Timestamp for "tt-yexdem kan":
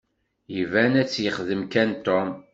1.07-1.89